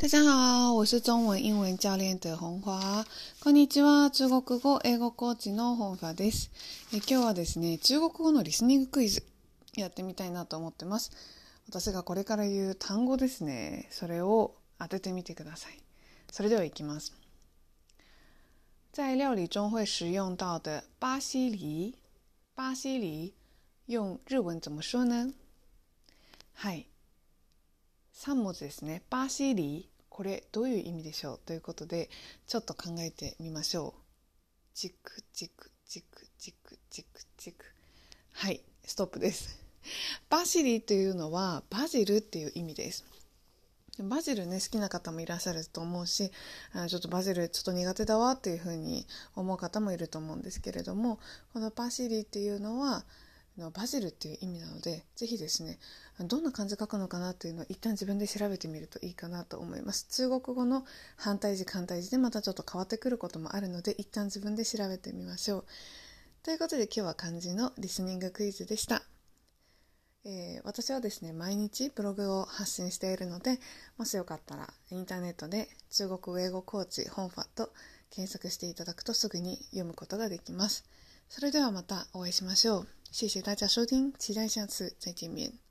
[0.00, 3.04] 大家好，我是中文英文教練德本華。
[3.40, 4.12] こんにちは。
[4.12, 6.52] 中国語、英語コーチの本華です。
[6.92, 9.24] え今日はですね、中国語のリスニングクイズ
[9.74, 11.10] やってみたいなと思ってます。
[11.68, 13.88] 私がこれから言う単語ですね。
[13.90, 15.82] それを当ててみてください。
[16.30, 17.12] それではいきます。
[18.92, 21.96] 在料理中会使用到的巴西梨，
[22.54, 23.34] 巴西梨
[23.88, 25.34] 用日文怎么说呢？
[26.54, 26.86] はい。
[28.18, 29.02] 3文字ですね。
[29.10, 29.98] バーシーリー。
[30.08, 31.40] これどういう意味でしょう？
[31.46, 32.10] ということで、
[32.48, 34.00] ちょっと考えてみましょう。
[34.74, 37.64] チクチクチクチクチクチク。
[38.32, 39.62] はい、ストップです。
[40.28, 43.04] バシリというのはバジルっていう意味です。
[44.00, 46.32] バジルね、好きな方もいらっしゃると思うし、
[46.88, 51.20] ちょっとバジルちょっと苦手だわっていうふうに思う方もいると思うんですけれども、
[51.52, 53.04] このバシリっていうのは、
[53.58, 55.78] のバジルっていう意味なので是非ですね
[56.20, 60.06] どんな漢字書くのかなっていうのを一旦自分で調べてみるといいかなと思います。
[60.10, 60.84] 中国語の
[61.16, 65.64] 反対字反対字でまたちょっと変わってくることもあるので一旦自分で調べてみましょう。
[66.42, 69.02] ということで今日は漢字のリスニングクイズでした、
[70.24, 73.58] えー、私はですね毎日ブログを発信しているので
[73.98, 77.70] もしよかったらインターネットで中国語英語コーチ本ファと
[78.10, 80.84] 検索していただくとすぐに読むことができます。
[81.28, 82.97] それではまたお会いしましょう。
[83.10, 85.67] 谢谢大家收听，期待下次再见面。